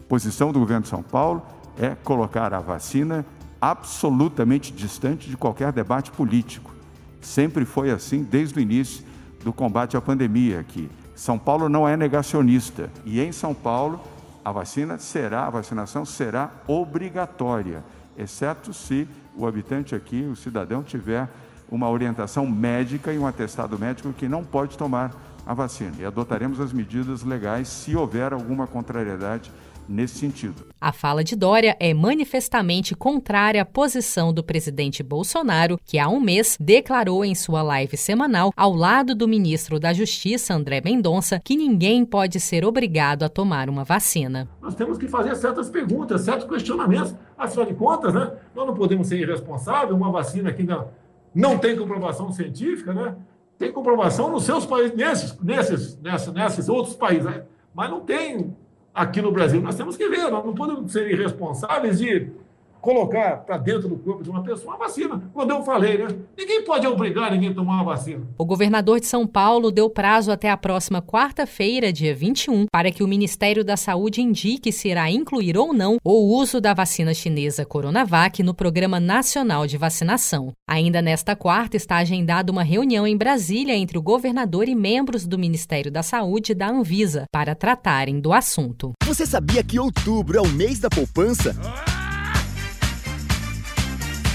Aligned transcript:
A 0.00 0.02
posição 0.08 0.50
do 0.50 0.58
governo 0.58 0.82
de 0.82 0.88
São 0.88 1.00
Paulo 1.00 1.42
é 1.78 1.90
colocar 1.90 2.52
a 2.52 2.58
vacina 2.58 3.24
absolutamente 3.60 4.72
distante 4.72 5.30
de 5.30 5.36
qualquer 5.36 5.70
debate 5.70 6.10
político. 6.10 6.74
Sempre 7.20 7.64
foi 7.64 7.92
assim 7.92 8.24
desde 8.24 8.58
o 8.58 8.60
início 8.60 9.04
do 9.44 9.52
combate 9.52 9.96
à 9.96 10.00
pandemia 10.00 10.58
aqui. 10.58 10.90
São 11.14 11.38
Paulo 11.38 11.68
não 11.68 11.86
é 11.86 11.96
negacionista 11.96 12.90
e 13.04 13.20
em 13.20 13.30
São 13.30 13.54
Paulo 13.54 14.00
a 14.44 14.52
vacina 14.52 14.98
será, 14.98 15.46
a 15.46 15.50
vacinação 15.50 16.04
será 16.04 16.50
obrigatória, 16.66 17.84
exceto 18.16 18.72
se 18.72 19.08
o 19.36 19.46
habitante 19.46 19.94
aqui, 19.94 20.22
o 20.22 20.36
cidadão, 20.36 20.82
tiver 20.82 21.28
uma 21.70 21.88
orientação 21.88 22.46
médica 22.46 23.12
e 23.12 23.18
um 23.18 23.26
atestado 23.26 23.78
médico 23.78 24.12
que 24.12 24.28
não 24.28 24.44
pode 24.44 24.76
tomar 24.76 25.12
a 25.46 25.54
vacina. 25.54 25.94
E 25.98 26.04
adotaremos 26.04 26.60
as 26.60 26.72
medidas 26.72 27.22
legais 27.22 27.68
se 27.68 27.94
houver 27.94 28.32
alguma 28.32 28.66
contrariedade 28.66 29.52
nesse 29.90 30.18
sentido. 30.18 30.66
A 30.80 30.92
fala 30.92 31.24
de 31.24 31.34
Dória 31.34 31.76
é 31.80 31.92
manifestamente 31.92 32.94
contrária 32.94 33.60
à 33.60 33.64
posição 33.64 34.32
do 34.32 34.42
presidente 34.42 35.02
Bolsonaro, 35.02 35.78
que 35.84 35.98
há 35.98 36.08
um 36.08 36.20
mês 36.20 36.56
declarou 36.58 37.24
em 37.24 37.34
sua 37.34 37.62
live 37.62 37.96
semanal, 37.96 38.52
ao 38.56 38.72
lado 38.72 39.14
do 39.14 39.28
ministro 39.28 39.80
da 39.80 39.92
Justiça, 39.92 40.54
André 40.54 40.80
Mendonça, 40.82 41.40
que 41.44 41.56
ninguém 41.56 42.04
pode 42.04 42.38
ser 42.38 42.64
obrigado 42.64 43.24
a 43.24 43.28
tomar 43.28 43.68
uma 43.68 43.84
vacina. 43.84 44.48
Nós 44.62 44.74
temos 44.74 44.96
que 44.96 45.08
fazer 45.08 45.34
certas 45.34 45.68
perguntas, 45.68 46.22
certos 46.22 46.48
questionamentos. 46.48 47.14
Afinal 47.36 47.66
de 47.66 47.74
contas, 47.74 48.14
né, 48.14 48.32
nós 48.54 48.66
não 48.66 48.74
podemos 48.74 49.08
ser 49.08 49.18
irresponsáveis. 49.18 49.92
Uma 49.92 50.12
vacina 50.12 50.52
que 50.52 50.62
ainda 50.62 50.88
não 51.34 51.58
tem 51.58 51.76
comprovação 51.76 52.32
científica, 52.32 52.92
né? 52.92 53.16
Tem 53.58 53.70
comprovação 53.70 54.30
nos 54.30 54.44
seus 54.44 54.64
países, 54.64 54.96
nesses, 54.96 55.38
nesses, 55.38 56.00
nesses, 56.00 56.32
nesses 56.32 56.68
outros 56.68 56.96
países, 56.96 57.24
né? 57.26 57.42
mas 57.74 57.90
não 57.90 58.00
tem 58.00 58.56
aqui 58.94 59.20
no 59.22 59.32
Brasil. 59.32 59.60
Nós 59.60 59.74
temos 59.74 59.96
que 59.96 60.08
ver, 60.08 60.30
nós 60.30 60.44
não 60.44 60.54
podemos 60.54 60.92
ser 60.92 61.10
irresponsáveis 61.10 62.00
e 62.00 62.30
colocar 62.80 63.38
para 63.38 63.58
dentro 63.58 63.88
do 63.88 63.96
corpo 63.96 64.22
de 64.22 64.30
uma 64.30 64.42
pessoa 64.42 64.74
a 64.74 64.78
vacina. 64.78 65.22
Quando 65.32 65.50
eu 65.50 65.62
falei, 65.62 65.98
né? 65.98 66.08
Ninguém 66.36 66.64
pode 66.64 66.86
obrigar 66.86 67.30
ninguém 67.30 67.50
a 67.50 67.54
tomar 67.54 67.74
uma 67.74 67.84
vacina. 67.84 68.22
O 68.38 68.44
governador 68.44 69.00
de 69.00 69.06
São 69.06 69.26
Paulo 69.26 69.70
deu 69.70 69.90
prazo 69.90 70.32
até 70.32 70.50
a 70.50 70.56
próxima 70.56 71.02
quarta-feira, 71.02 71.92
dia 71.92 72.14
21, 72.14 72.66
para 72.72 72.90
que 72.90 73.02
o 73.02 73.08
Ministério 73.08 73.64
da 73.64 73.76
Saúde 73.76 74.20
indique 74.20 74.72
se 74.72 74.88
irá 74.88 75.10
incluir 75.10 75.56
ou 75.56 75.72
não 75.72 75.98
o 76.04 76.36
uso 76.36 76.60
da 76.60 76.74
vacina 76.74 77.12
chinesa 77.14 77.64
Coronavac 77.64 78.42
no 78.42 78.54
Programa 78.54 78.98
Nacional 78.98 79.66
de 79.66 79.76
Vacinação. 79.76 80.52
Ainda 80.68 81.02
nesta 81.02 81.36
quarta 81.36 81.76
está 81.76 81.96
agendada 81.96 82.50
uma 82.50 82.62
reunião 82.62 83.06
em 83.06 83.16
Brasília 83.16 83.76
entre 83.76 83.98
o 83.98 84.02
governador 84.02 84.68
e 84.68 84.74
membros 84.74 85.26
do 85.26 85.38
Ministério 85.38 85.90
da 85.90 86.02
Saúde 86.02 86.52
e 86.52 86.54
da 86.54 86.68
Anvisa 86.68 87.24
para 87.32 87.54
tratarem 87.54 88.20
do 88.20 88.32
assunto. 88.32 88.92
Você 89.04 89.26
sabia 89.26 89.62
que 89.62 89.78
outubro 89.78 90.38
é 90.38 90.40
o 90.40 90.48
mês 90.48 90.78
da 90.78 90.88
poupança? 90.88 91.54